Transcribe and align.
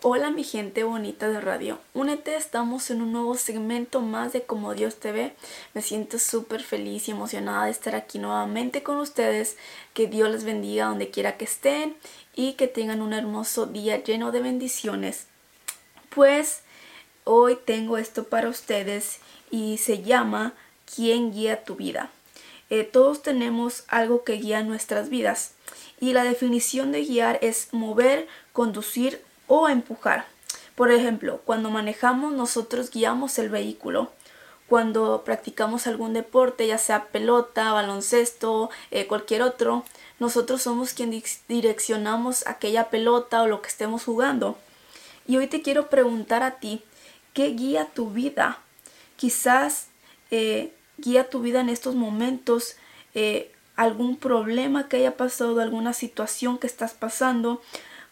Hola 0.00 0.30
mi 0.30 0.44
gente 0.44 0.84
bonita 0.84 1.26
de 1.26 1.40
radio, 1.40 1.80
únete, 1.92 2.36
estamos 2.36 2.88
en 2.92 3.02
un 3.02 3.10
nuevo 3.10 3.34
segmento 3.34 4.00
más 4.00 4.32
de 4.32 4.42
Como 4.42 4.72
Dios 4.72 5.00
te 5.00 5.10
ve. 5.10 5.34
Me 5.74 5.82
siento 5.82 6.20
súper 6.20 6.62
feliz 6.62 7.08
y 7.08 7.10
emocionada 7.10 7.64
de 7.64 7.72
estar 7.72 7.96
aquí 7.96 8.20
nuevamente 8.20 8.84
con 8.84 8.98
ustedes. 8.98 9.56
Que 9.94 10.06
Dios 10.06 10.30
les 10.30 10.44
bendiga 10.44 10.86
donde 10.86 11.10
quiera 11.10 11.36
que 11.36 11.46
estén 11.46 11.96
y 12.36 12.52
que 12.52 12.68
tengan 12.68 13.02
un 13.02 13.12
hermoso 13.12 13.66
día 13.66 14.00
lleno 14.00 14.30
de 14.30 14.40
bendiciones. 14.40 15.26
Pues 16.10 16.62
hoy 17.24 17.56
tengo 17.56 17.98
esto 17.98 18.22
para 18.22 18.48
ustedes 18.48 19.18
y 19.50 19.78
se 19.78 20.04
llama 20.04 20.54
¿Quién 20.94 21.32
guía 21.32 21.64
tu 21.64 21.74
vida? 21.74 22.12
Eh, 22.70 22.84
todos 22.84 23.20
tenemos 23.22 23.82
algo 23.88 24.22
que 24.22 24.34
guía 24.34 24.62
nuestras 24.62 25.08
vidas 25.08 25.54
y 25.98 26.12
la 26.12 26.22
definición 26.22 26.92
de 26.92 27.04
guiar 27.04 27.40
es 27.42 27.72
mover, 27.72 28.28
conducir 28.52 29.26
o 29.48 29.68
empujar. 29.68 30.26
Por 30.76 30.92
ejemplo, 30.92 31.40
cuando 31.44 31.70
manejamos 31.70 32.32
nosotros 32.32 32.90
guiamos 32.90 33.38
el 33.38 33.48
vehículo. 33.48 34.12
Cuando 34.68 35.24
practicamos 35.24 35.86
algún 35.86 36.12
deporte, 36.12 36.66
ya 36.66 36.78
sea 36.78 37.06
pelota, 37.06 37.72
baloncesto, 37.72 38.70
eh, 38.90 39.06
cualquier 39.06 39.42
otro, 39.42 39.84
nosotros 40.20 40.62
somos 40.62 40.92
quien 40.92 41.22
direccionamos 41.48 42.46
aquella 42.46 42.90
pelota 42.90 43.42
o 43.42 43.48
lo 43.48 43.62
que 43.62 43.68
estemos 43.68 44.04
jugando. 44.04 44.58
Y 45.26 45.36
hoy 45.38 45.46
te 45.46 45.62
quiero 45.62 45.88
preguntar 45.88 46.42
a 46.42 46.60
ti, 46.60 46.82
¿qué 47.32 47.48
guía 47.48 47.88
tu 47.94 48.10
vida? 48.10 48.58
Quizás 49.16 49.88
eh, 50.30 50.72
guía 50.98 51.30
tu 51.30 51.40
vida 51.40 51.60
en 51.60 51.70
estos 51.70 51.94
momentos 51.94 52.76
eh, 53.14 53.52
algún 53.76 54.16
problema 54.16 54.88
que 54.88 54.98
haya 54.98 55.16
pasado, 55.16 55.60
alguna 55.60 55.92
situación 55.92 56.58
que 56.58 56.66
estás 56.66 56.92
pasando. 56.92 57.62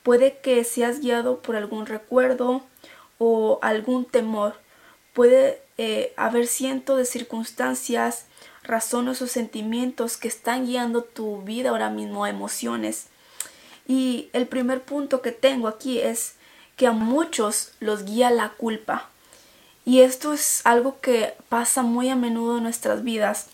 Puede 0.07 0.39
que 0.39 0.63
seas 0.63 1.01
guiado 1.01 1.43
por 1.43 1.57
algún 1.57 1.85
recuerdo 1.85 2.63
o 3.19 3.59
algún 3.61 4.05
temor. 4.05 4.55
Puede 5.13 5.61
eh, 5.79 6.13
haber 6.17 6.47
cientos 6.47 6.97
de 6.97 7.05
circunstancias, 7.05 8.27
razones 8.63 9.21
o 9.21 9.27
sentimientos 9.27 10.17
que 10.17 10.29
están 10.29 10.65
guiando 10.65 11.03
tu 11.03 11.43
vida 11.43 11.71
ahora 11.71 11.91
mismo, 11.91 12.25
emociones. 12.25 13.07
Y 13.89 14.29
el 14.33 14.47
primer 14.47 14.85
punto 14.85 15.23
que 15.23 15.33
tengo 15.33 15.67
aquí 15.67 15.99
es 15.99 16.35
que 16.77 16.87
a 16.87 16.93
muchos 16.93 17.73
los 17.81 18.05
guía 18.05 18.31
la 18.31 18.51
culpa. 18.51 19.09
Y 19.85 20.03
esto 20.03 20.35
es 20.35 20.61
algo 20.63 21.01
que 21.01 21.35
pasa 21.49 21.83
muy 21.83 22.11
a 22.11 22.15
menudo 22.15 22.59
en 22.59 22.63
nuestras 22.63 23.03
vidas, 23.03 23.49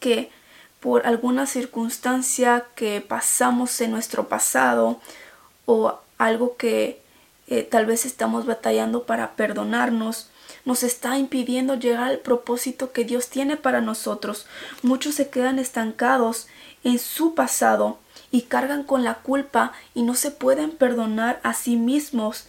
que 0.00 0.32
por 0.80 1.06
alguna 1.06 1.46
circunstancia 1.46 2.66
que 2.74 3.00
pasamos 3.00 3.80
en 3.80 3.92
nuestro 3.92 4.26
pasado 4.26 5.00
o 5.70 5.98
algo 6.16 6.56
que 6.56 6.98
eh, 7.46 7.62
tal 7.62 7.84
vez 7.84 8.06
estamos 8.06 8.46
batallando 8.46 9.02
para 9.02 9.36
perdonarnos, 9.36 10.30
nos 10.64 10.82
está 10.82 11.18
impidiendo 11.18 11.74
llegar 11.74 12.04
al 12.04 12.20
propósito 12.20 12.90
que 12.90 13.04
Dios 13.04 13.28
tiene 13.28 13.58
para 13.58 13.82
nosotros. 13.82 14.46
Muchos 14.80 15.16
se 15.16 15.28
quedan 15.28 15.58
estancados 15.58 16.46
en 16.84 16.98
su 16.98 17.34
pasado 17.34 17.98
y 18.30 18.42
cargan 18.42 18.82
con 18.82 19.04
la 19.04 19.16
culpa 19.16 19.74
y 19.94 20.04
no 20.04 20.14
se 20.14 20.30
pueden 20.30 20.70
perdonar 20.70 21.38
a 21.42 21.52
sí 21.52 21.76
mismos 21.76 22.46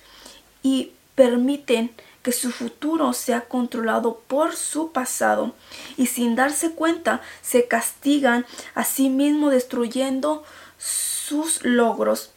y 0.63 0.93
permiten 1.15 1.91
que 2.23 2.31
su 2.31 2.51
futuro 2.51 3.11
sea 3.11 3.41
controlado 3.41 4.21
por 4.27 4.55
su 4.55 4.93
pasado 4.93 5.53
y 5.97 6.05
sin 6.05 6.35
darse 6.35 6.71
cuenta 6.71 7.19
se 7.41 7.67
castigan 7.67 8.45
a 8.75 8.85
sí 8.85 9.09
mismos 9.09 9.51
destruyendo 9.51 10.45
sus 10.77 11.65
logros. 11.65 12.31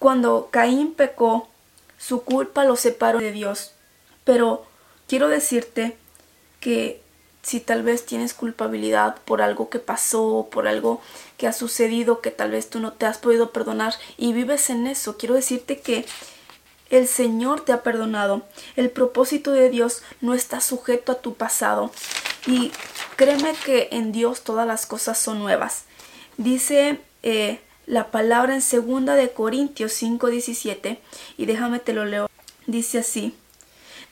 Cuando 0.00 0.48
Caín 0.50 0.94
pecó, 0.94 1.46
su 1.98 2.22
culpa 2.22 2.64
lo 2.64 2.74
separó 2.76 3.18
de 3.18 3.32
Dios. 3.32 3.72
Pero 4.24 4.64
quiero 5.06 5.28
decirte 5.28 5.98
que 6.58 7.02
si 7.42 7.60
tal 7.60 7.82
vez 7.82 8.06
tienes 8.06 8.32
culpabilidad 8.32 9.16
por 9.26 9.42
algo 9.42 9.68
que 9.68 9.78
pasó, 9.78 10.48
por 10.50 10.66
algo 10.66 11.02
que 11.36 11.46
ha 11.46 11.52
sucedido 11.52 12.22
que 12.22 12.30
tal 12.30 12.52
vez 12.52 12.70
tú 12.70 12.80
no 12.80 12.94
te 12.94 13.04
has 13.04 13.18
podido 13.18 13.50
perdonar 13.50 13.92
y 14.16 14.32
vives 14.32 14.70
en 14.70 14.86
eso, 14.86 15.18
quiero 15.18 15.34
decirte 15.34 15.80
que 15.80 16.06
el 16.88 17.06
Señor 17.06 17.66
te 17.66 17.72
ha 17.72 17.82
perdonado. 17.82 18.40
El 18.76 18.88
propósito 18.88 19.52
de 19.52 19.68
Dios 19.68 20.02
no 20.22 20.32
está 20.32 20.62
sujeto 20.62 21.12
a 21.12 21.20
tu 21.20 21.34
pasado. 21.34 21.90
Y 22.46 22.72
créeme 23.16 23.52
que 23.66 23.90
en 23.92 24.12
Dios 24.12 24.44
todas 24.44 24.66
las 24.66 24.86
cosas 24.86 25.18
son 25.18 25.40
nuevas. 25.40 25.84
Dice 26.38 27.00
eh, 27.22 27.60
la 27.90 28.12
palabra 28.12 28.54
en 28.54 28.62
segunda 28.62 29.16
de 29.16 29.32
Corintios 29.32 29.92
5:17 30.00 30.98
y 31.36 31.46
déjame 31.46 31.80
te 31.80 31.92
lo 31.92 32.04
leo. 32.04 32.30
Dice 32.68 32.98
así: 33.00 33.34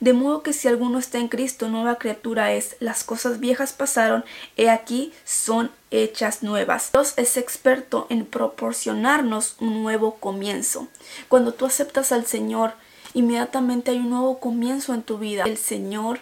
de 0.00 0.12
modo 0.12 0.43
que 0.43 0.53
si 0.53 0.66
alguno 0.66 0.99
está 0.99 1.19
en 1.19 1.28
Cristo, 1.28 1.69
nueva 1.69 1.97
criatura 1.97 2.53
es. 2.53 2.75
Las 2.81 3.05
cosas 3.05 3.38
viejas 3.38 3.72
pasaron, 3.72 4.25
he 4.56 4.69
aquí 4.69 5.12
son 5.25 5.71
hechas 5.93 6.43
nuevas. 6.43 6.91
Dios 6.93 7.15
es 7.17 7.37
experto 7.37 8.09
en 8.11 8.27
proporcionarnos 8.27 9.55
un 9.61 9.81
nuevo 9.81 10.17
comienzo. 10.17 10.88
Cuando 11.28 11.55
tú 11.55 11.65
aceptas 11.65 12.11
al 12.11 12.27
Señor, 12.27 12.72
inmediatamente 13.15 13.93
hay 13.93 13.99
un 13.99 14.11
nuevo 14.11 14.41
comienzo 14.41 14.93
en 14.93 15.03
tu 15.03 15.19
vida. 15.19 15.44
El 15.44 15.56
Señor 15.56 16.19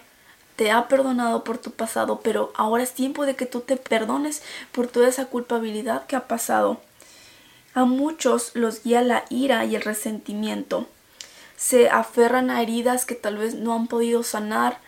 te 0.57 0.69
ha 0.69 0.87
perdonado 0.87 1.43
por 1.43 1.57
tu 1.57 1.71
pasado, 1.71 2.19
pero 2.23 2.51
ahora 2.55 2.83
es 2.83 2.93
tiempo 2.93 3.25
de 3.25 3.35
que 3.35 3.47
tú 3.47 3.61
te 3.61 3.77
perdones 3.77 4.43
por 4.71 4.87
toda 4.87 5.07
esa 5.07 5.25
culpabilidad 5.25 6.05
que 6.05 6.15
ha 6.15 6.27
pasado. 6.27 6.81
A 7.77 7.85
muchos 7.85 8.55
los 8.55 8.81
guía 8.81 9.03
la 9.03 9.25
ira 9.29 9.63
y 9.65 9.75
el 9.75 9.83
resentimiento 9.83 10.87
se 11.57 11.91
aferran 11.91 12.49
a 12.49 12.63
heridas 12.63 13.05
que 13.05 13.13
tal 13.13 13.37
vez 13.37 13.53
no 13.53 13.75
han 13.75 13.85
podido 13.85 14.23
sanar 14.23 14.79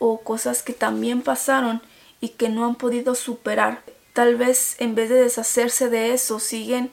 o 0.00 0.18
cosas 0.18 0.64
que 0.64 0.72
también 0.72 1.22
pasaron 1.22 1.80
y 2.20 2.30
que 2.30 2.48
no 2.48 2.66
han 2.66 2.74
podido 2.74 3.14
superar. 3.14 3.82
Tal 4.14 4.34
vez 4.34 4.74
en 4.80 4.96
vez 4.96 5.10
de 5.10 5.22
deshacerse 5.22 5.88
de 5.90 6.12
eso, 6.12 6.40
siguen 6.40 6.90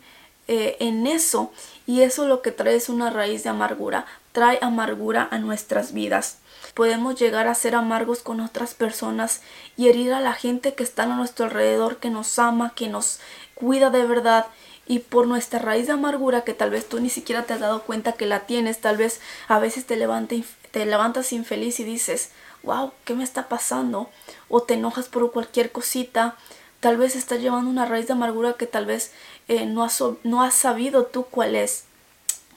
eh, 0.47 0.77
en 0.79 1.07
eso 1.07 1.51
y 1.87 2.03
eso 2.03 2.27
lo 2.27 2.43
que 2.43 2.51
trae 2.51 2.75
es 2.75 2.87
una 2.87 3.09
raíz 3.09 3.43
de 3.43 3.49
amargura, 3.49 4.05
trae 4.33 4.59
amargura 4.61 5.27
a 5.31 5.39
nuestras 5.39 5.91
vidas. 5.91 6.37
Podemos 6.75 7.19
llegar 7.19 7.47
a 7.47 7.55
ser 7.55 7.73
amargos 7.73 8.21
con 8.21 8.41
otras 8.41 8.75
personas 8.75 9.41
y 9.75 9.89
herir 9.89 10.13
a 10.13 10.19
la 10.19 10.33
gente 10.33 10.75
que 10.75 10.83
está 10.83 11.03
a 11.03 11.07
nuestro 11.07 11.45
alrededor, 11.45 11.97
que 11.97 12.11
nos 12.11 12.37
ama, 12.37 12.73
que 12.75 12.89
nos 12.89 13.19
cuida 13.55 13.89
de 13.89 14.05
verdad 14.05 14.45
y 14.91 14.99
por 14.99 15.25
nuestra 15.25 15.57
raíz 15.57 15.87
de 15.87 15.93
amargura 15.93 16.41
que 16.43 16.53
tal 16.53 16.69
vez 16.69 16.89
tú 16.89 16.99
ni 16.99 17.09
siquiera 17.09 17.43
te 17.43 17.53
has 17.53 17.61
dado 17.61 17.83
cuenta 17.83 18.11
que 18.11 18.25
la 18.25 18.41
tienes, 18.41 18.81
tal 18.81 18.97
vez 18.97 19.21
a 19.47 19.57
veces 19.57 19.85
te, 19.85 19.95
te 19.95 20.85
levantas 20.85 21.31
infeliz 21.31 21.79
y 21.79 21.85
dices, 21.85 22.31
wow, 22.63 22.91
¿qué 23.05 23.13
me 23.13 23.23
está 23.23 23.47
pasando? 23.47 24.09
O 24.49 24.63
te 24.63 24.73
enojas 24.73 25.07
por 25.07 25.31
cualquier 25.31 25.71
cosita, 25.71 26.35
tal 26.81 26.97
vez 26.97 27.15
estás 27.15 27.39
llevando 27.39 27.69
una 27.69 27.85
raíz 27.85 28.07
de 28.07 28.13
amargura 28.13 28.57
que 28.59 28.67
tal 28.67 28.85
vez 28.85 29.13
eh, 29.47 29.65
no, 29.65 29.85
has, 29.85 30.03
no 30.23 30.43
has 30.43 30.55
sabido 30.55 31.05
tú 31.05 31.23
cuál 31.23 31.55
es. 31.55 31.85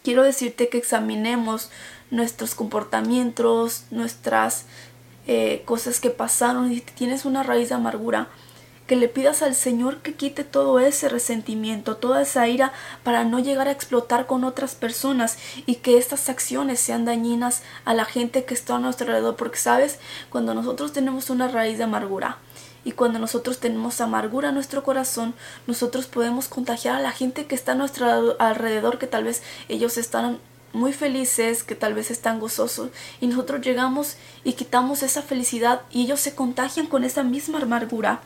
Quiero 0.03 0.25
decirte 0.25 0.69
que 0.69 0.79
examinemos 0.79 1.71
nuestros 2.11 2.57
comportamientos, 2.57 3.85
nuestras 3.93 4.65
eh, 5.29 5.63
cosas 5.67 6.01
que 6.01 6.11
pasaron 6.11 6.73
y 6.73 6.81
tienes 6.81 7.27
una 7.27 7.45
raíz 7.45 7.69
de 7.69 7.77
amargura 7.77 8.27
que 8.87 8.97
le 8.97 9.09
pidas 9.09 9.43
al 9.43 9.55
Señor 9.55 9.99
que 9.99 10.15
quite 10.15 10.45
todo 10.45 10.79
ese 10.79 11.09
resentimiento, 11.09 11.97
toda 11.97 12.23
esa 12.23 12.49
ira 12.49 12.73
para 13.03 13.25
no 13.25 13.39
llegar 13.39 13.69
a 13.69 13.73
explotar 13.73 14.27
con 14.27 14.45
otras 14.45 14.75
personas 14.75 15.39
y 15.67 15.77
que 15.77 15.97
estas 15.97 16.29
acciones 16.29 16.81
sean 16.81 17.05
dañinas 17.05 17.63
a 17.85 17.95
la 17.95 18.05
gente 18.05 18.45
que 18.45 18.55
está 18.55 18.77
a 18.77 18.79
nuestro 18.79 19.07
alrededor, 19.07 19.37
porque 19.37 19.59
sabes, 19.59 19.99
cuando 20.31 20.55
nosotros 20.55 20.93
tenemos 20.93 21.31
una 21.31 21.49
raíz 21.49 21.79
de 21.79 21.85
amargura, 21.85 22.39
y 22.87 22.93
cuando 22.93 23.19
nosotros 23.19 23.61
tenemos 23.61 24.03
amargura 24.03 24.51
en 24.51 24.55
nuestro 24.57 24.83
corazón, 24.83 25.35
nosotros 25.67 26.07
podemos 26.07 26.49
contagiar 26.49 26.97
a 26.97 27.01
la 27.01 27.13
gente 27.13 27.47
que 27.47 27.55
está 27.55 27.73
a 27.73 27.77
nuestro 27.77 28.39
alrededor, 28.39 28.99
que 28.99 29.07
tal 29.07 29.25
vez 29.25 29.43
ellos 29.71 29.97
están 29.97 30.39
muy 30.75 30.93
felices, 30.93 31.63
que 31.63 31.77
tal 31.77 31.95
vez 31.95 32.11
están 32.11 32.41
gozosos, 32.41 32.91
y 33.23 33.27
nosotros 33.27 33.63
llegamos 33.63 34.17
y 34.43 34.53
quitamos 34.53 35.03
esa 35.03 35.23
felicidad 35.23 35.81
y 35.91 36.03
ellos 36.03 36.21
se 36.21 36.35
contagian 36.35 36.87
con 36.87 37.05
esa 37.05 37.23
misma 37.23 37.61
amargura 37.61 38.21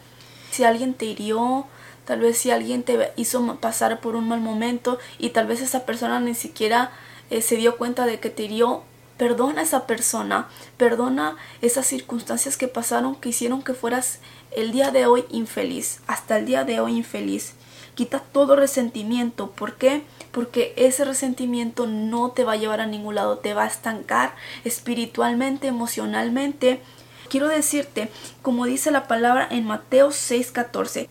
si 0.59 0.65
alguien 0.65 0.95
te 0.95 1.05
hirió, 1.05 1.67
tal 2.05 2.19
vez 2.19 2.37
si 2.37 2.51
alguien 2.51 2.83
te 2.83 3.13
hizo 3.15 3.61
pasar 3.61 4.01
por 4.01 4.17
un 4.17 4.27
mal 4.27 4.41
momento 4.41 4.99
y 5.17 5.31
tal 5.31 5.47
vez 5.47 5.61
esa 5.61 5.87
persona 5.87 6.19
ni 6.19 6.35
siquiera 6.35 6.91
eh, 7.31 7.43
se 7.43 7.55
dio 7.55 7.77
cuenta 7.77 8.07
de 8.07 8.19
que 8.19 8.29
te 8.29 8.43
hirió, 8.43 8.83
perdona 9.19 9.61
a 9.61 9.63
esa 9.63 9.87
persona, 9.87 10.49
perdona 10.77 11.37
esas 11.63 11.87
circunstancias 11.87 12.57
que 12.57 12.67
pasaron 12.67 13.15
que 13.15 13.29
hicieron 13.29 13.63
que 13.63 13.73
fueras 13.73 14.19
el 14.51 14.73
día 14.73 14.91
de 14.91 15.07
hoy 15.07 15.27
infeliz, 15.31 16.01
hasta 16.09 16.39
el 16.39 16.47
día 16.47 16.65
de 16.65 16.81
hoy 16.81 16.97
infeliz. 16.97 17.55
Quita 17.95 18.19
todo 18.19 18.57
resentimiento. 18.57 19.53
¿Por 19.53 19.77
qué? 19.77 20.03
Porque 20.33 20.73
ese 20.77 21.05
resentimiento 21.05 21.87
no 21.87 22.33
te 22.33 22.43
va 22.43 22.55
a 22.55 22.57
llevar 22.57 22.81
a 22.81 22.87
ningún 22.87 23.15
lado, 23.15 23.39
te 23.39 23.55
va 23.55 23.63
a 23.63 23.69
estancar 23.69 24.35
espiritualmente, 24.65 25.69
emocionalmente 25.69 26.81
quiero 27.29 27.49
decirte, 27.49 28.11
como 28.43 28.67
dice 28.67 28.91
la 28.91 29.07
palabra 29.07 29.47
en 29.51 29.67
Mateo 29.67 30.11
6:14, 30.11 31.09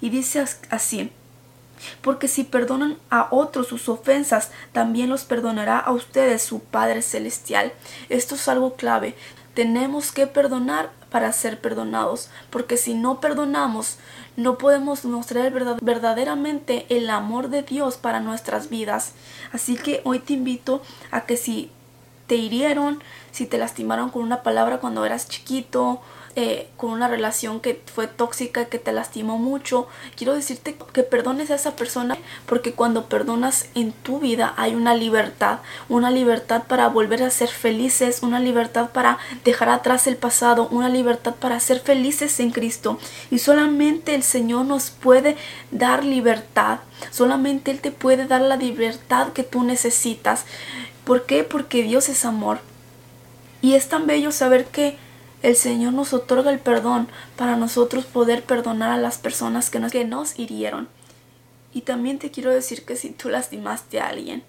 y 0.00 0.10
dice 0.10 0.44
así, 0.70 1.10
Porque 2.02 2.28
si 2.28 2.44
perdonan 2.44 2.96
a 3.10 3.28
otros 3.30 3.68
sus 3.68 3.88
ofensas, 3.88 4.50
también 4.72 5.10
los 5.10 5.24
perdonará 5.24 5.78
a 5.78 5.92
ustedes 5.92 6.42
su 6.42 6.60
Padre 6.60 7.02
Celestial. 7.02 7.72
Esto 8.08 8.36
es 8.36 8.48
algo 8.48 8.74
clave. 8.74 9.14
Tenemos 9.54 10.12
que 10.12 10.26
perdonar 10.26 10.90
para 11.10 11.32
ser 11.32 11.60
perdonados, 11.60 12.28
porque 12.50 12.76
si 12.76 12.94
no 12.94 13.20
perdonamos, 13.20 13.98
no 14.36 14.58
podemos 14.58 15.04
mostrar 15.04 15.52
verdaderamente 15.80 16.86
el 16.88 17.08
amor 17.08 17.50
de 17.50 17.62
Dios 17.62 17.96
para 17.96 18.20
nuestras 18.20 18.68
vidas. 18.68 19.12
Así 19.52 19.76
que 19.76 20.00
hoy 20.04 20.18
te 20.18 20.32
invito 20.32 20.82
a 21.10 21.22
que 21.22 21.36
si 21.36 21.70
te 22.26 22.36
hirieron, 22.36 23.02
si 23.32 23.46
te 23.46 23.58
lastimaron 23.58 24.10
con 24.10 24.22
una 24.22 24.42
palabra 24.42 24.78
cuando 24.78 25.04
eras 25.04 25.28
chiquito, 25.28 26.00
eh, 26.36 26.68
con 26.76 26.90
una 26.90 27.06
relación 27.06 27.60
que 27.60 27.80
fue 27.94 28.08
tóxica, 28.08 28.64
que 28.64 28.80
te 28.80 28.90
lastimó 28.90 29.38
mucho, 29.38 29.86
quiero 30.16 30.34
decirte 30.34 30.76
que 30.92 31.04
perdones 31.04 31.52
a 31.52 31.54
esa 31.54 31.76
persona 31.76 32.18
porque 32.46 32.72
cuando 32.72 33.06
perdonas 33.06 33.66
en 33.76 33.92
tu 33.92 34.18
vida 34.18 34.52
hay 34.56 34.74
una 34.74 34.96
libertad, 34.96 35.60
una 35.88 36.10
libertad 36.10 36.64
para 36.66 36.88
volver 36.88 37.22
a 37.22 37.30
ser 37.30 37.48
felices, 37.50 38.24
una 38.24 38.40
libertad 38.40 38.90
para 38.90 39.18
dejar 39.44 39.68
atrás 39.68 40.08
el 40.08 40.16
pasado, 40.16 40.66
una 40.72 40.88
libertad 40.88 41.36
para 41.36 41.60
ser 41.60 41.78
felices 41.78 42.40
en 42.40 42.50
Cristo. 42.50 42.98
Y 43.30 43.38
solamente 43.38 44.16
el 44.16 44.24
Señor 44.24 44.66
nos 44.66 44.90
puede 44.90 45.36
dar 45.70 46.04
libertad, 46.04 46.80
solamente 47.12 47.70
Él 47.70 47.78
te 47.78 47.92
puede 47.92 48.26
dar 48.26 48.40
la 48.40 48.56
libertad 48.56 49.32
que 49.32 49.44
tú 49.44 49.62
necesitas. 49.62 50.46
¿Por 51.04 51.26
qué? 51.26 51.44
Porque 51.44 51.82
Dios 51.82 52.08
es 52.08 52.24
amor. 52.24 52.60
Y 53.62 53.74
es 53.74 53.88
tan 53.88 54.06
bello 54.06 54.32
saber 54.32 54.66
que 54.66 54.96
el 55.42 55.56
Señor 55.56 55.92
nos 55.92 56.12
otorga 56.12 56.50
el 56.50 56.58
perdón 56.58 57.08
para 57.36 57.56
nosotros 57.56 58.06
poder 58.06 58.42
perdonar 58.42 58.90
a 58.90 58.96
las 58.96 59.18
personas 59.18 59.68
que 59.68 59.78
nos, 59.78 59.92
que 59.92 60.04
nos 60.04 60.38
hirieron. 60.38 60.88
Y 61.74 61.82
también 61.82 62.18
te 62.18 62.30
quiero 62.30 62.50
decir 62.50 62.84
que 62.84 62.96
si 62.96 63.10
tú 63.10 63.28
lastimaste 63.28 64.00
a 64.00 64.08
alguien, 64.08 64.42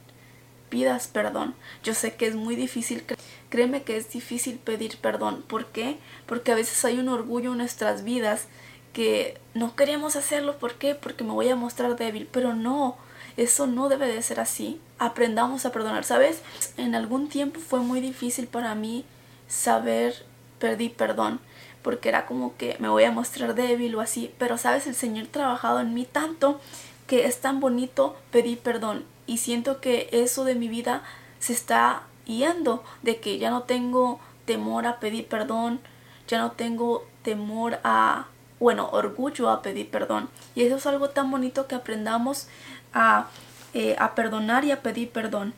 pidas 0.70 1.08
perdón. 1.08 1.56
Yo 1.84 1.94
sé 1.94 2.16
que 2.16 2.28
es 2.28 2.36
muy 2.36 2.56
difícil, 2.56 3.04
créeme 3.50 3.84
que 3.84 3.98
es 3.98 4.10
difícil 4.12 4.58
pedir 4.58 4.98
perdón. 4.98 5.44
¿Por 5.48 5.66
qué? 5.68 5.98
Porque 6.26 6.52
a 6.52 6.56
veces 6.56 6.86
hay 6.86 7.00
un 7.00 7.10
orgullo 7.10 7.52
en 7.52 7.58
nuestras 7.58 8.04
vidas 8.04 8.48
que 8.94 9.38
no 9.54 9.76
queremos 9.76 10.16
hacerlo. 10.16 10.58
¿Por 10.58 10.76
qué? 10.76 10.96
Porque 10.96 11.24
me 11.24 11.32
voy 11.32 11.50
a 11.50 11.56
mostrar 11.56 11.96
débil. 11.98 12.30
Pero 12.32 12.54
no, 12.54 12.98
eso 13.38 13.68
no 13.68 13.90
debe 13.90 14.08
de 14.08 14.22
ser 14.22 14.40
así. 14.40 14.80
Aprendamos 15.00 15.66
a 15.66 15.72
perdonar. 15.72 16.04
¿Sabes? 16.04 16.42
En 16.78 16.96
algún 16.96 17.30
tiempo 17.30 17.60
fue 17.60 17.80
muy 17.80 18.00
difícil 18.02 18.48
para 18.48 18.76
mí 18.76 19.06
saber 19.48 20.26
perdí 20.60 20.90
perdón 20.90 21.40
porque 21.86 22.10
era 22.10 22.26
como 22.26 22.58
que 22.58 22.78
me 22.80 22.90
voy 22.90 23.04
a 23.04 23.12
mostrar 23.12 23.54
débil 23.54 23.94
o 23.94 24.02
así, 24.02 24.34
pero 24.40 24.58
sabes, 24.58 24.88
el 24.88 24.96
Señor 24.96 25.28
trabajado 25.28 25.82
en 25.82 25.94
mí 25.94 26.08
tanto 26.12 26.60
que 27.06 27.28
es 27.28 27.42
tan 27.42 27.60
bonito 27.60 28.18
pedir 28.32 28.58
perdón 28.58 29.06
y 29.28 29.38
siento 29.38 29.82
que 29.82 30.10
eso 30.12 30.46
de 30.46 30.56
mi 30.56 30.68
vida 30.68 31.04
se 31.38 31.54
está 31.54 32.02
yendo, 32.26 32.84
de 33.04 33.20
que 33.20 33.38
ya 33.38 33.52
no 33.52 33.64
tengo 33.64 34.20
temor 34.46 34.88
a 34.88 35.00
pedir 35.00 35.28
perdón, 35.28 35.80
ya 36.28 36.40
no 36.40 36.54
tengo 36.54 37.06
temor 37.22 37.80
a, 37.84 38.28
bueno, 38.60 38.90
orgullo 38.92 39.52
a 39.52 39.62
pedir 39.62 39.92
perdón. 39.92 40.28
Y 40.56 40.64
eso 40.64 40.78
es 40.78 40.88
algo 40.88 41.10
tan 41.10 41.30
bonito 41.30 41.68
que 41.68 41.76
aprendamos 41.76 42.48
a, 42.96 43.28
eh, 43.76 43.96
a 44.00 44.16
perdonar 44.16 44.66
y 44.66 44.72
a 44.72 44.82
pedir 44.82 45.12
perdón. 45.12 45.54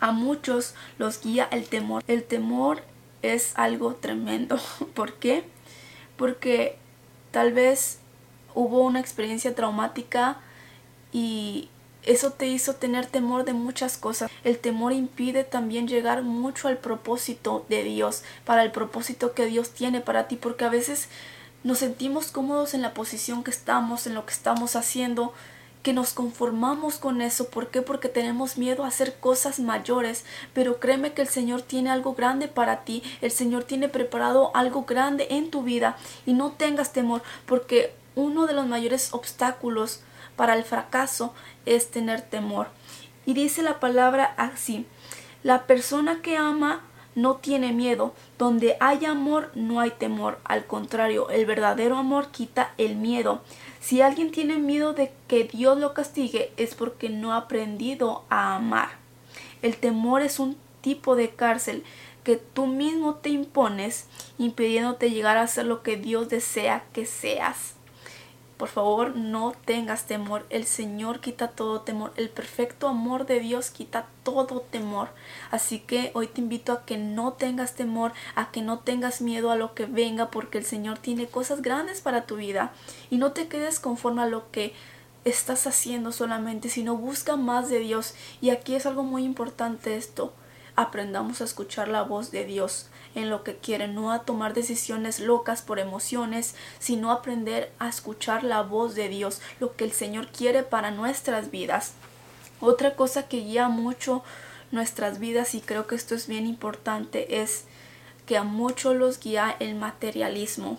A 0.00 0.10
muchos 0.10 0.74
los 0.98 1.20
guía 1.22 1.46
el 1.52 1.68
temor. 1.68 2.02
El 2.08 2.24
temor 2.24 2.82
es 3.22 3.52
algo 3.56 3.94
tremendo. 3.94 4.58
¿Por 4.94 5.14
qué? 5.14 5.44
Porque 6.16 6.76
tal 7.30 7.52
vez 7.52 7.98
hubo 8.54 8.82
una 8.82 8.98
experiencia 8.98 9.54
traumática 9.54 10.38
y 11.12 11.68
eso 12.02 12.32
te 12.32 12.46
hizo 12.46 12.74
tener 12.74 13.06
temor 13.06 13.44
de 13.44 13.52
muchas 13.52 13.98
cosas. 13.98 14.30
El 14.44 14.58
temor 14.58 14.92
impide 14.92 15.44
también 15.44 15.86
llegar 15.86 16.22
mucho 16.22 16.68
al 16.68 16.78
propósito 16.78 17.66
de 17.68 17.84
Dios, 17.84 18.22
para 18.44 18.62
el 18.62 18.72
propósito 18.72 19.34
que 19.34 19.46
Dios 19.46 19.70
tiene 19.70 20.00
para 20.00 20.28
ti, 20.28 20.36
porque 20.36 20.64
a 20.64 20.70
veces 20.70 21.08
nos 21.64 21.78
sentimos 21.78 22.30
cómodos 22.30 22.72
en 22.74 22.82
la 22.82 22.94
posición 22.94 23.44
que 23.44 23.50
estamos, 23.50 24.06
en 24.06 24.14
lo 24.14 24.24
que 24.24 24.32
estamos 24.32 24.76
haciendo, 24.76 25.34
que 25.88 25.94
nos 25.94 26.12
conformamos 26.12 26.98
con 26.98 27.22
eso. 27.22 27.48
¿Por 27.48 27.68
qué? 27.68 27.80
Porque 27.80 28.10
tenemos 28.10 28.58
miedo 28.58 28.84
a 28.84 28.88
hacer 28.88 29.14
cosas 29.20 29.58
mayores. 29.58 30.26
Pero 30.52 30.80
créeme 30.80 31.14
que 31.14 31.22
el 31.22 31.28
Señor 31.28 31.62
tiene 31.62 31.88
algo 31.88 32.12
grande 32.12 32.46
para 32.46 32.84
ti. 32.84 33.02
El 33.22 33.30
Señor 33.30 33.64
tiene 33.64 33.88
preparado 33.88 34.54
algo 34.54 34.84
grande 34.84 35.28
en 35.30 35.50
tu 35.50 35.62
vida. 35.62 35.96
Y 36.26 36.34
no 36.34 36.50
tengas 36.50 36.92
temor, 36.92 37.22
porque 37.46 37.94
uno 38.16 38.46
de 38.46 38.52
los 38.52 38.66
mayores 38.66 39.14
obstáculos 39.14 40.02
para 40.36 40.56
el 40.56 40.64
fracaso 40.64 41.32
es 41.64 41.90
tener 41.90 42.20
temor. 42.20 42.68
Y 43.24 43.32
dice 43.32 43.62
la 43.62 43.80
palabra 43.80 44.34
así, 44.36 44.84
la 45.42 45.66
persona 45.66 46.20
que 46.20 46.36
ama 46.36 46.82
no 47.18 47.36
tiene 47.36 47.72
miedo. 47.72 48.14
Donde 48.38 48.76
hay 48.80 49.04
amor 49.04 49.50
no 49.54 49.80
hay 49.80 49.90
temor. 49.90 50.38
Al 50.44 50.66
contrario, 50.66 51.28
el 51.30 51.46
verdadero 51.46 51.96
amor 51.96 52.30
quita 52.30 52.72
el 52.78 52.96
miedo. 52.96 53.42
Si 53.80 54.00
alguien 54.00 54.30
tiene 54.30 54.58
miedo 54.58 54.92
de 54.92 55.12
que 55.26 55.44
Dios 55.44 55.78
lo 55.78 55.94
castigue 55.94 56.52
es 56.56 56.74
porque 56.74 57.08
no 57.08 57.32
ha 57.32 57.38
aprendido 57.38 58.24
a 58.30 58.56
amar. 58.56 58.90
El 59.62 59.76
temor 59.76 60.22
es 60.22 60.38
un 60.38 60.56
tipo 60.80 61.16
de 61.16 61.30
cárcel 61.30 61.82
que 62.22 62.36
tú 62.36 62.66
mismo 62.66 63.16
te 63.16 63.30
impones 63.30 64.06
impidiéndote 64.38 65.10
llegar 65.10 65.36
a 65.36 65.46
ser 65.46 65.66
lo 65.66 65.82
que 65.82 65.96
Dios 65.96 66.28
desea 66.28 66.84
que 66.92 67.06
seas. 67.06 67.77
Por 68.58 68.68
favor, 68.68 69.14
no 69.14 69.52
tengas 69.64 70.06
temor. 70.06 70.44
El 70.50 70.66
Señor 70.66 71.20
quita 71.20 71.46
todo 71.46 71.82
temor. 71.82 72.12
El 72.16 72.28
perfecto 72.28 72.88
amor 72.88 73.24
de 73.24 73.38
Dios 73.38 73.70
quita 73.70 74.06
todo 74.24 74.60
temor. 74.60 75.10
Así 75.52 75.78
que 75.78 76.10
hoy 76.14 76.26
te 76.26 76.40
invito 76.40 76.72
a 76.72 76.84
que 76.84 76.98
no 76.98 77.34
tengas 77.34 77.76
temor, 77.76 78.12
a 78.34 78.50
que 78.50 78.60
no 78.60 78.80
tengas 78.80 79.20
miedo 79.20 79.52
a 79.52 79.56
lo 79.56 79.74
que 79.74 79.86
venga, 79.86 80.32
porque 80.32 80.58
el 80.58 80.64
Señor 80.64 80.98
tiene 80.98 81.28
cosas 81.28 81.62
grandes 81.62 82.00
para 82.00 82.26
tu 82.26 82.34
vida. 82.34 82.72
Y 83.10 83.18
no 83.18 83.30
te 83.30 83.46
quedes 83.46 83.78
conforme 83.78 84.22
a 84.22 84.26
lo 84.26 84.50
que 84.50 84.74
estás 85.24 85.68
haciendo 85.68 86.10
solamente, 86.10 86.68
sino 86.68 86.96
busca 86.96 87.36
más 87.36 87.68
de 87.68 87.78
Dios. 87.78 88.14
Y 88.40 88.50
aquí 88.50 88.74
es 88.74 88.86
algo 88.86 89.04
muy 89.04 89.22
importante 89.22 89.96
esto. 89.96 90.32
Aprendamos 90.74 91.40
a 91.40 91.44
escuchar 91.44 91.86
la 91.86 92.02
voz 92.02 92.32
de 92.32 92.44
Dios 92.44 92.88
en 93.18 93.30
lo 93.30 93.44
que 93.44 93.56
quiere, 93.56 93.88
no 93.88 94.12
a 94.12 94.20
tomar 94.20 94.54
decisiones 94.54 95.20
locas 95.20 95.62
por 95.62 95.78
emociones, 95.78 96.54
sino 96.78 97.10
aprender 97.10 97.72
a 97.78 97.88
escuchar 97.88 98.44
la 98.44 98.62
voz 98.62 98.94
de 98.94 99.08
Dios, 99.08 99.40
lo 99.60 99.76
que 99.76 99.84
el 99.84 99.92
Señor 99.92 100.28
quiere 100.28 100.62
para 100.62 100.90
nuestras 100.90 101.50
vidas. 101.50 101.92
Otra 102.60 102.94
cosa 102.96 103.28
que 103.28 103.38
guía 103.38 103.68
mucho 103.68 104.22
nuestras 104.70 105.18
vidas 105.18 105.54
y 105.54 105.60
creo 105.60 105.86
que 105.86 105.94
esto 105.94 106.14
es 106.14 106.26
bien 106.26 106.46
importante 106.46 107.40
es 107.40 107.64
que 108.26 108.36
a 108.36 108.44
muchos 108.44 108.96
los 108.96 109.20
guía 109.20 109.56
el 109.58 109.74
materialismo. 109.74 110.78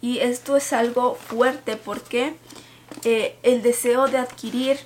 Y 0.00 0.18
esto 0.18 0.56
es 0.56 0.72
algo 0.72 1.14
fuerte 1.14 1.76
porque 1.76 2.34
eh, 3.04 3.38
el 3.42 3.62
deseo 3.62 4.08
de 4.08 4.18
adquirir 4.18 4.78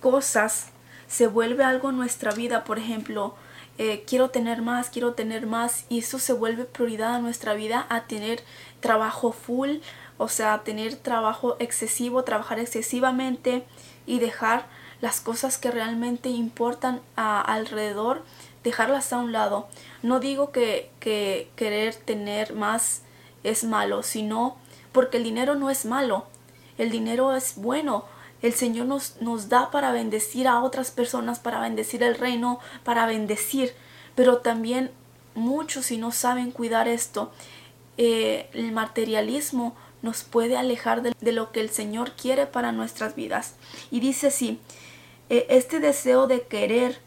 cosas 0.00 0.66
se 1.06 1.28
vuelve 1.28 1.62
algo 1.62 1.90
en 1.90 1.98
nuestra 1.98 2.32
vida. 2.32 2.64
Por 2.64 2.78
ejemplo, 2.78 3.36
eh, 3.84 4.04
quiero 4.06 4.30
tener 4.30 4.62
más, 4.62 4.90
quiero 4.90 5.14
tener 5.14 5.48
más 5.48 5.86
y 5.88 5.98
eso 5.98 6.20
se 6.20 6.32
vuelve 6.32 6.66
prioridad 6.66 7.16
en 7.16 7.24
nuestra 7.24 7.54
vida 7.54 7.84
a 7.88 8.04
tener 8.04 8.44
trabajo 8.78 9.32
full, 9.32 9.78
o 10.18 10.28
sea, 10.28 10.62
tener 10.62 10.94
trabajo 10.94 11.56
excesivo, 11.58 12.22
trabajar 12.22 12.60
excesivamente 12.60 13.64
y 14.06 14.20
dejar 14.20 14.66
las 15.00 15.20
cosas 15.20 15.58
que 15.58 15.72
realmente 15.72 16.28
importan 16.28 17.00
a, 17.16 17.40
alrededor, 17.40 18.22
dejarlas 18.62 19.12
a 19.12 19.18
un 19.18 19.32
lado. 19.32 19.66
No 20.04 20.20
digo 20.20 20.52
que 20.52 20.92
querer 21.56 21.96
tener 21.96 22.54
más 22.54 23.02
es 23.42 23.64
malo, 23.64 24.04
sino 24.04 24.58
porque 24.92 25.16
el 25.16 25.24
dinero 25.24 25.56
no 25.56 25.70
es 25.70 25.86
malo, 25.86 26.26
el 26.78 26.92
dinero 26.92 27.34
es 27.34 27.56
bueno, 27.56 28.04
el 28.42 28.54
Señor 28.54 28.86
nos, 28.86 29.20
nos 29.20 29.48
da 29.48 29.70
para 29.70 29.92
bendecir 29.92 30.48
a 30.48 30.60
otras 30.60 30.90
personas, 30.90 31.38
para 31.38 31.60
bendecir 31.60 32.02
el 32.02 32.16
reino, 32.16 32.58
para 32.84 33.06
bendecir. 33.06 33.72
Pero 34.14 34.38
también 34.38 34.90
muchos 35.34 35.86
si 35.86 35.96
no 35.96 36.12
saben 36.12 36.50
cuidar 36.50 36.88
esto, 36.88 37.32
eh, 37.96 38.48
el 38.52 38.72
materialismo 38.72 39.74
nos 40.02 40.24
puede 40.24 40.56
alejar 40.56 41.02
de, 41.02 41.32
lo 41.32 41.52
que 41.52 41.60
el 41.60 41.70
Señor 41.70 42.12
quiere 42.12 42.46
para 42.46 42.72
nuestras 42.72 43.14
vidas. 43.14 43.54
Y 43.90 44.00
dice 44.00 44.28
así, 44.28 44.58
eh, 45.30 45.46
este 45.48 45.78
deseo 45.78 46.26
de 46.26 46.42
querer 46.42 47.00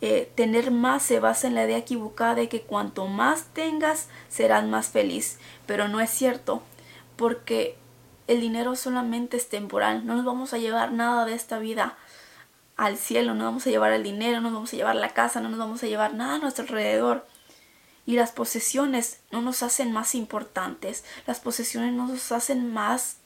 eh, 0.00 0.30
tener 0.34 0.70
más 0.70 1.02
se 1.04 1.20
basa 1.20 1.46
en 1.46 1.54
la 1.54 1.64
idea 1.64 1.78
equivocada 1.78 2.34
de 2.34 2.48
que 2.48 2.62
cuanto 2.62 3.06
más 3.06 3.44
tengas 3.52 4.08
serás 4.28 4.64
más 4.64 4.88
feliz. 4.88 5.38
Pero 5.66 5.88
no 5.88 6.00
es 6.00 6.10
cierto, 6.10 6.62
porque 7.16 7.76
el 8.26 8.40
dinero 8.40 8.74
solamente 8.76 9.36
es 9.36 9.48
temporal, 9.48 10.06
no 10.06 10.16
nos 10.16 10.24
vamos 10.24 10.52
a 10.52 10.58
llevar 10.58 10.92
nada 10.92 11.24
de 11.24 11.34
esta 11.34 11.58
vida 11.58 11.96
al 12.76 12.98
cielo, 12.98 13.34
no 13.34 13.44
vamos 13.44 13.66
a 13.66 13.70
llevar 13.70 13.92
el 13.92 14.02
dinero, 14.02 14.36
no 14.36 14.42
nos 14.42 14.54
vamos 14.54 14.72
a 14.72 14.76
llevar 14.76 14.96
la 14.96 15.14
casa, 15.14 15.40
no 15.40 15.48
nos 15.48 15.58
vamos 15.58 15.82
a 15.82 15.86
llevar 15.86 16.14
nada 16.14 16.34
a 16.34 16.38
nuestro 16.38 16.64
alrededor. 16.64 17.26
Y 18.04 18.14
las 18.14 18.32
posesiones 18.32 19.18
no 19.30 19.42
nos 19.42 19.62
hacen 19.62 19.92
más 19.92 20.14
importantes, 20.14 21.04
las 21.26 21.40
posesiones 21.40 21.92
no 21.92 22.06
nos 22.06 22.30
hacen 22.32 22.72
más 22.72 23.16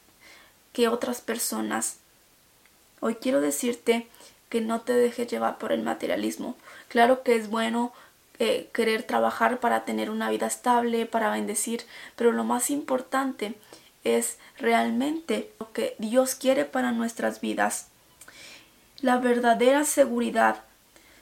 que 0.73 0.89
otras 0.89 1.21
personas. 1.21 1.99
Hoy 3.01 3.17
quiero 3.17 3.41
decirte 3.41 4.09
que 4.49 4.61
no 4.61 4.81
te 4.83 4.93
dejes 4.93 5.29
llevar 5.29 5.59
por 5.59 5.73
el 5.73 5.83
materialismo. 5.83 6.57
Claro 6.89 7.23
que 7.23 7.37
es 7.37 7.49
bueno 7.49 7.93
eh, 8.39 8.71
querer 8.73 9.03
trabajar 9.03 9.61
para 9.61 9.85
tener 9.85 10.11
una 10.11 10.31
vida 10.31 10.47
estable, 10.47 11.07
para 11.07 11.31
bendecir, 11.31 11.85
pero 12.17 12.33
lo 12.33 12.45
más 12.45 12.71
importante 12.71 13.55
es 14.05 14.39
realmente 14.59 15.53
lo 15.59 15.73
que 15.73 15.95
Dios 15.99 16.35
quiere 16.35 16.65
para 16.65 16.93
nuestras 16.93 17.41
vidas. 17.41 17.89
La 19.01 19.19
verdadera 19.19 19.85
seguridad 19.85 20.63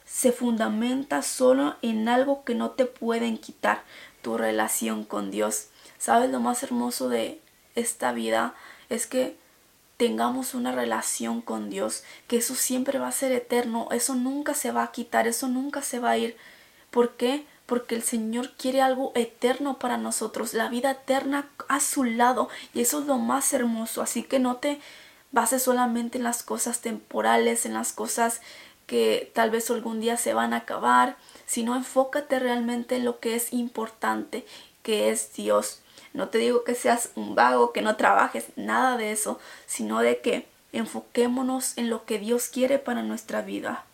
se 0.05 0.31
fundamenta 0.31 1.21
solo 1.21 1.75
en 1.81 2.09
algo 2.09 2.43
que 2.43 2.55
no 2.55 2.71
te 2.71 2.85
pueden 2.85 3.37
quitar, 3.37 3.83
tu 4.21 4.37
relación 4.37 5.03
con 5.03 5.31
Dios. 5.31 5.67
¿Sabes 5.97 6.29
lo 6.29 6.39
más 6.39 6.63
hermoso 6.63 7.09
de 7.09 7.39
esta 7.75 8.11
vida? 8.11 8.55
Es 8.89 9.07
que 9.07 9.37
tengamos 9.97 10.53
una 10.53 10.71
relación 10.71 11.41
con 11.41 11.69
Dios, 11.69 12.03
que 12.27 12.37
eso 12.37 12.55
siempre 12.55 12.99
va 12.99 13.09
a 13.09 13.11
ser 13.11 13.33
eterno, 13.33 13.89
eso 13.91 14.15
nunca 14.15 14.53
se 14.53 14.71
va 14.71 14.83
a 14.83 14.91
quitar, 14.91 15.27
eso 15.27 15.47
nunca 15.47 15.81
se 15.81 15.99
va 15.99 16.11
a 16.11 16.17
ir. 16.17 16.37
¿Por 16.89 17.17
qué? 17.17 17.45
Porque 17.65 17.95
el 17.95 18.03
Señor 18.03 18.53
quiere 18.55 18.81
algo 18.81 19.11
eterno 19.13 19.77
para 19.77 19.97
nosotros, 19.97 20.53
la 20.53 20.69
vida 20.69 20.91
eterna 20.91 21.49
a 21.69 21.79
su 21.79 22.03
lado, 22.03 22.49
y 22.73 22.81
eso 22.81 22.99
es 22.99 23.05
lo 23.05 23.17
más 23.17 23.53
hermoso, 23.53 24.01
así 24.01 24.23
que 24.23 24.39
no 24.39 24.57
te 24.57 24.81
bases 25.31 25.63
solamente 25.63 26.17
en 26.17 26.25
las 26.25 26.43
cosas 26.43 26.81
temporales, 26.81 27.65
en 27.65 27.73
las 27.73 27.93
cosas 27.93 28.41
que 28.87 29.31
tal 29.35 29.51
vez 29.51 29.69
algún 29.69 30.01
día 30.01 30.17
se 30.17 30.33
van 30.33 30.53
a 30.53 30.57
acabar, 30.57 31.15
sino 31.45 31.75
enfócate 31.75 32.39
realmente 32.39 32.95
en 32.95 33.05
lo 33.05 33.19
que 33.19 33.35
es 33.35 33.53
importante, 33.53 34.45
que 34.81 35.11
es 35.11 35.31
Dios. 35.33 35.81
No 36.13 36.29
te 36.29 36.39
digo 36.39 36.63
que 36.63 36.73
seas 36.73 37.11
un 37.15 37.35
vago, 37.35 37.71
que 37.71 37.83
no 37.83 37.95
trabajes, 37.95 38.47
nada 38.55 38.97
de 38.97 39.11
eso, 39.11 39.39
sino 39.67 39.99
de 39.99 40.21
que 40.21 40.47
enfoquémonos 40.71 41.77
en 41.77 41.91
lo 41.91 42.05
que 42.05 42.17
Dios 42.17 42.47
quiere 42.47 42.79
para 42.79 43.03
nuestra 43.03 43.41
vida. 43.41 43.85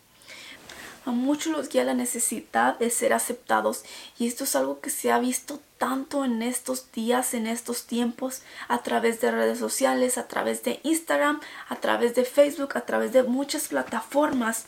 A 1.06 1.12
muchos 1.12 1.52
los 1.52 1.68
guía 1.68 1.84
la 1.84 1.94
necesidad 1.94 2.78
de 2.78 2.90
ser 2.90 3.12
aceptados 3.12 3.84
y 4.18 4.26
esto 4.26 4.42
es 4.42 4.56
algo 4.56 4.80
que 4.80 4.90
se 4.90 5.12
ha 5.12 5.20
visto 5.20 5.60
tanto 5.78 6.24
en 6.24 6.42
estos 6.42 6.90
días, 6.90 7.32
en 7.32 7.46
estos 7.46 7.86
tiempos, 7.86 8.42
a 8.66 8.82
través 8.82 9.20
de 9.20 9.30
redes 9.30 9.60
sociales, 9.60 10.18
a 10.18 10.26
través 10.26 10.64
de 10.64 10.80
Instagram, 10.82 11.40
a 11.68 11.76
través 11.76 12.16
de 12.16 12.24
Facebook, 12.24 12.76
a 12.76 12.80
través 12.80 13.12
de 13.12 13.22
muchas 13.22 13.68
plataformas, 13.68 14.64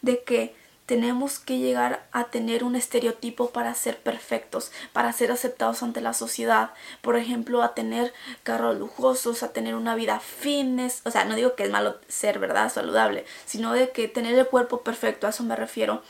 de 0.00 0.24
que 0.24 0.56
tenemos 0.86 1.38
que 1.38 1.58
llegar 1.58 2.06
a 2.12 2.24
tener 2.24 2.62
un 2.62 2.76
estereotipo 2.76 3.50
para 3.50 3.74
ser 3.74 3.98
perfectos, 3.98 4.70
para 4.92 5.12
ser 5.12 5.32
aceptados 5.32 5.82
ante 5.82 6.02
la 6.02 6.12
sociedad. 6.12 6.72
Por 7.00 7.16
ejemplo, 7.16 7.62
a 7.62 7.74
tener 7.74 8.12
carros 8.42 8.78
lujosos, 8.78 9.42
a 9.42 9.52
tener 9.52 9.74
una 9.74 9.94
vida 9.94 10.20
fitness. 10.20 11.00
O 11.04 11.10
sea, 11.10 11.24
no 11.24 11.36
digo 11.36 11.54
que 11.54 11.64
es 11.64 11.70
malo 11.70 11.98
ser, 12.08 12.38
¿verdad? 12.38 12.70
Saludable, 12.70 13.24
sino 13.46 13.72
de 13.72 13.90
que 13.90 14.08
tener 14.08 14.38
el 14.38 14.46
cuerpo 14.46 14.82
perfecto, 14.82 15.26
a 15.26 15.30
eso 15.30 15.42
me 15.42 15.56
refiero. 15.56 16.02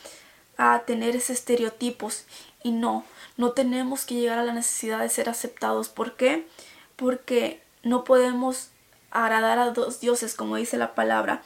A 0.56 0.82
tener 0.86 1.14
esos 1.14 1.30
estereotipos. 1.30 2.24
Y 2.64 2.72
no, 2.72 3.04
no 3.36 3.52
tenemos 3.52 4.04
que 4.04 4.14
llegar 4.14 4.38
a 4.38 4.44
la 4.44 4.54
necesidad 4.54 5.00
de 5.00 5.08
ser 5.08 5.28
aceptados. 5.28 5.88
¿Por 5.88 6.16
qué? 6.16 6.48
Porque 6.96 7.62
no 7.84 8.02
podemos 8.02 8.70
agradar 9.12 9.58
a 9.60 9.70
dos 9.70 10.00
dioses, 10.00 10.34
como 10.34 10.56
dice 10.56 10.76
la 10.78 10.94
palabra. 10.96 11.42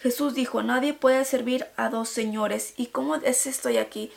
Jesús 0.00 0.34
dijo, 0.34 0.62
nadie 0.62 0.94
puede 0.94 1.24
servir 1.24 1.66
a 1.76 1.90
dos 1.90 2.08
señores. 2.08 2.72
¿Y 2.76 2.86
cómo 2.86 3.16
es 3.16 3.46
estoy 3.46 3.76
aquí? 3.76 4.10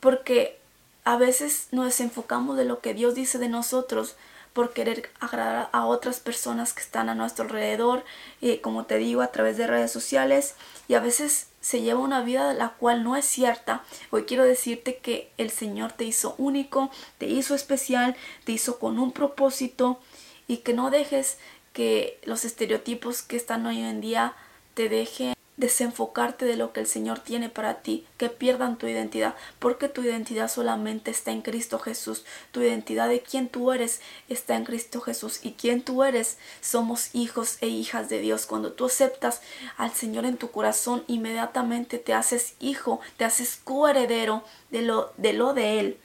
Porque 0.00 0.58
a 1.04 1.16
veces 1.16 1.68
nos 1.70 1.84
desenfocamos 1.84 2.56
de 2.56 2.64
lo 2.64 2.80
que 2.80 2.94
Dios 2.94 3.14
dice 3.14 3.38
de 3.38 3.48
nosotros 3.48 4.16
por 4.54 4.72
querer 4.72 5.10
agradar 5.20 5.68
a 5.72 5.84
otras 5.84 6.18
personas 6.18 6.72
que 6.72 6.80
están 6.80 7.08
a 7.08 7.14
nuestro 7.14 7.44
alrededor, 7.44 8.04
y 8.40 8.56
como 8.58 8.86
te 8.86 8.96
digo, 8.96 9.20
a 9.22 9.30
través 9.30 9.56
de 9.56 9.66
redes 9.66 9.92
sociales, 9.92 10.54
y 10.88 10.94
a 10.94 11.00
veces 11.00 11.48
se 11.60 11.82
lleva 11.82 12.00
una 12.00 12.22
vida 12.22 12.54
la 12.54 12.70
cual 12.70 13.04
no 13.04 13.14
es 13.14 13.24
cierta. 13.24 13.84
Hoy 14.10 14.24
quiero 14.24 14.44
decirte 14.44 14.96
que 14.96 15.30
el 15.36 15.50
Señor 15.50 15.92
te 15.92 16.04
hizo 16.04 16.34
único, 16.38 16.90
te 17.18 17.26
hizo 17.26 17.54
especial, 17.54 18.16
te 18.44 18.52
hizo 18.52 18.78
con 18.78 18.98
un 18.98 19.12
propósito, 19.12 20.00
y 20.48 20.58
que 20.58 20.72
no 20.72 20.90
dejes 20.90 21.36
que 21.72 22.18
los 22.24 22.44
estereotipos 22.44 23.22
que 23.22 23.36
están 23.36 23.66
hoy 23.66 23.80
en 23.80 24.00
día 24.00 24.34
te 24.78 24.88
deje 24.88 25.34
desenfocarte 25.56 26.44
de 26.44 26.56
lo 26.56 26.72
que 26.72 26.78
el 26.78 26.86
Señor 26.86 27.18
tiene 27.18 27.48
para 27.48 27.82
ti, 27.82 28.06
que 28.16 28.28
pierdan 28.28 28.78
tu 28.78 28.86
identidad, 28.86 29.34
porque 29.58 29.88
tu 29.88 30.04
identidad 30.04 30.48
solamente 30.48 31.10
está 31.10 31.32
en 31.32 31.42
Cristo 31.42 31.80
Jesús. 31.80 32.24
Tu 32.52 32.60
identidad 32.60 33.08
de 33.08 33.20
quién 33.20 33.48
tú 33.48 33.72
eres 33.72 34.00
está 34.28 34.54
en 34.54 34.64
Cristo 34.64 35.00
Jesús 35.00 35.40
y 35.42 35.54
quién 35.54 35.82
tú 35.82 36.04
eres 36.04 36.38
somos 36.60 37.12
hijos 37.12 37.58
e 37.60 37.66
hijas 37.66 38.08
de 38.08 38.20
Dios. 38.20 38.46
Cuando 38.46 38.70
tú 38.70 38.86
aceptas 38.86 39.40
al 39.76 39.92
Señor 39.92 40.26
en 40.26 40.36
tu 40.36 40.52
corazón, 40.52 41.02
inmediatamente 41.08 41.98
te 41.98 42.14
haces 42.14 42.54
hijo, 42.60 43.00
te 43.16 43.24
haces 43.24 43.58
coheredero 43.64 44.44
de 44.70 44.82
lo 44.82 45.12
de 45.16 45.32
lo 45.32 45.54
de 45.54 45.80
él. 45.80 45.98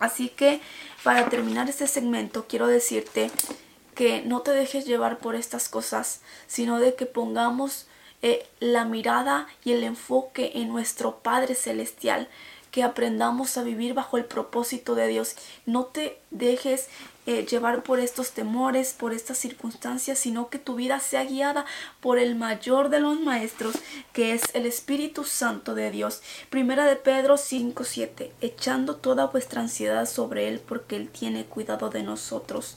Así 0.00 0.28
que 0.28 0.60
para 1.04 1.28
terminar 1.28 1.68
este 1.68 1.86
segmento 1.86 2.46
quiero 2.48 2.66
decirte 2.66 3.30
que 3.94 4.22
no 4.22 4.40
te 4.40 4.50
dejes 4.50 4.86
llevar 4.86 5.18
por 5.18 5.36
estas 5.36 5.68
cosas, 5.68 6.20
sino 6.48 6.80
de 6.80 6.94
que 6.94 7.06
pongamos 7.06 7.86
eh, 8.22 8.46
la 8.60 8.84
mirada 8.84 9.48
y 9.64 9.72
el 9.72 9.84
enfoque 9.84 10.52
en 10.54 10.68
nuestro 10.68 11.18
Padre 11.18 11.54
Celestial, 11.54 12.28
que 12.70 12.82
aprendamos 12.82 13.58
a 13.58 13.62
vivir 13.62 13.92
bajo 13.92 14.16
el 14.16 14.24
propósito 14.24 14.94
de 14.94 15.06
Dios. 15.06 15.34
No 15.66 15.84
te 15.84 16.18
dejes 16.30 16.88
eh, 17.26 17.46
llevar 17.46 17.82
por 17.82 18.00
estos 18.00 18.32
temores, 18.32 18.94
por 18.94 19.12
estas 19.12 19.38
circunstancias, 19.38 20.18
sino 20.18 20.48
que 20.48 20.58
tu 20.58 20.74
vida 20.74 20.98
sea 20.98 21.24
guiada 21.24 21.66
por 22.00 22.18
el 22.18 22.34
mayor 22.34 22.88
de 22.88 22.98
los 22.98 23.20
maestros, 23.20 23.76
que 24.12 24.32
es 24.32 24.42
el 24.54 24.66
Espíritu 24.66 25.24
Santo 25.24 25.74
de 25.74 25.90
Dios. 25.90 26.22
Primera 26.48 26.86
de 26.86 26.96
Pedro 26.96 27.36
5:7, 27.36 28.32
echando 28.40 28.96
toda 28.96 29.26
vuestra 29.26 29.60
ansiedad 29.60 30.06
sobre 30.06 30.48
Él, 30.48 30.58
porque 30.58 30.96
Él 30.96 31.10
tiene 31.10 31.44
cuidado 31.44 31.90
de 31.90 32.02
nosotros. 32.02 32.76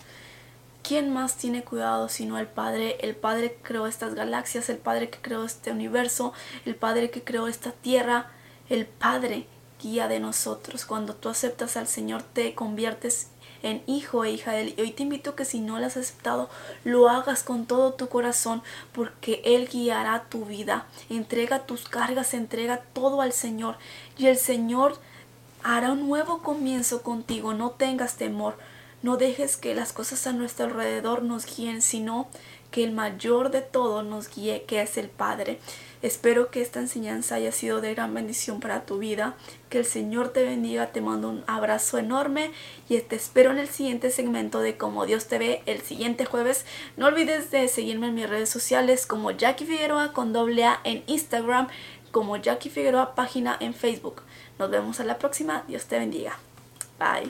¿Quién 0.87 1.11
más 1.11 1.35
tiene 1.35 1.63
cuidado 1.63 2.09
sino 2.09 2.37
el 2.37 2.45
Padre? 2.45 2.97
El 3.01 3.15
Padre 3.15 3.53
que 3.53 3.61
creó 3.63 3.87
estas 3.87 4.13
galaxias, 4.13 4.69
el 4.69 4.77
Padre 4.77 5.09
que 5.09 5.17
creó 5.19 5.43
este 5.43 5.71
universo, 5.71 6.31
el 6.63 6.75
Padre 6.75 7.09
que 7.09 7.23
creó 7.23 7.47
esta 7.47 7.71
tierra, 7.71 8.31
el 8.69 8.85
Padre 8.85 9.47
guía 9.81 10.07
de 10.07 10.19
nosotros. 10.19 10.85
Cuando 10.85 11.15
tú 11.15 11.29
aceptas 11.29 11.75
al 11.75 11.87
Señor 11.87 12.21
te 12.21 12.53
conviertes 12.53 13.29
en 13.63 13.81
hijo 13.87 14.25
e 14.25 14.31
hija 14.31 14.51
de 14.51 14.61
Él. 14.61 14.73
Y 14.77 14.81
hoy 14.81 14.91
te 14.91 15.01
invito 15.01 15.33
que 15.33 15.43
si 15.43 15.59
no 15.59 15.79
lo 15.79 15.87
has 15.87 15.97
aceptado, 15.97 16.51
lo 16.83 17.09
hagas 17.09 17.41
con 17.41 17.65
todo 17.65 17.93
tu 17.93 18.07
corazón 18.07 18.61
porque 18.91 19.41
Él 19.43 19.67
guiará 19.67 20.25
tu 20.29 20.45
vida. 20.45 20.85
Entrega 21.09 21.65
tus 21.65 21.89
cargas, 21.89 22.35
entrega 22.35 22.83
todo 22.93 23.21
al 23.21 23.33
Señor 23.33 23.77
y 24.19 24.27
el 24.27 24.37
Señor 24.37 24.99
hará 25.63 25.93
un 25.93 26.07
nuevo 26.07 26.43
comienzo 26.43 27.01
contigo. 27.01 27.55
No 27.55 27.71
tengas 27.71 28.17
temor. 28.17 28.55
No 29.05 29.17
dejes 29.17 29.55
que 29.55 29.75
las 29.75 29.93
cosas 29.93 30.25
a 30.25 30.33
nuestro 30.33 30.65
alrededor 30.65 31.21
nos 31.21 31.45
guíen, 31.45 31.83
sino 31.83 32.27
que 32.71 32.83
el 32.83 32.91
mayor 32.91 33.51
de 33.51 33.61
todo 33.61 34.01
nos 34.01 34.35
guíe, 34.35 34.63
que 34.63 34.81
es 34.81 34.97
el 34.97 35.09
Padre. 35.09 35.59
Espero 36.01 36.49
que 36.49 36.63
esta 36.63 36.79
enseñanza 36.79 37.35
haya 37.35 37.51
sido 37.51 37.81
de 37.81 37.93
gran 37.93 38.15
bendición 38.15 38.59
para 38.59 38.87
tu 38.87 38.97
vida. 38.97 39.35
Que 39.69 39.77
el 39.77 39.85
Señor 39.85 40.29
te 40.29 40.41
bendiga. 40.41 40.91
Te 40.91 41.01
mando 41.01 41.29
un 41.29 41.43
abrazo 41.45 41.99
enorme 41.99 42.49
y 42.89 42.99
te 42.99 43.15
espero 43.15 43.51
en 43.51 43.59
el 43.59 43.69
siguiente 43.69 44.09
segmento 44.09 44.59
de 44.61 44.75
Como 44.75 45.05
Dios 45.05 45.27
te 45.27 45.37
ve 45.37 45.61
el 45.67 45.81
siguiente 45.81 46.25
jueves. 46.25 46.65
No 46.97 47.05
olvides 47.05 47.51
de 47.51 47.67
seguirme 47.67 48.07
en 48.07 48.15
mis 48.15 48.27
redes 48.27 48.49
sociales 48.49 49.05
como 49.05 49.29
Jackie 49.29 49.67
Figueroa 49.67 50.13
con 50.13 50.33
doble 50.33 50.65
A 50.65 50.79
en 50.83 51.03
Instagram, 51.05 51.67
como 52.09 52.37
Jackie 52.37 52.71
Figueroa 52.71 53.13
página 53.13 53.55
en 53.59 53.75
Facebook. 53.75 54.23
Nos 54.57 54.71
vemos 54.71 54.99
a 54.99 55.03
la 55.03 55.19
próxima. 55.19 55.63
Dios 55.67 55.85
te 55.85 55.99
bendiga. 55.99 56.39
Bye. 56.97 57.23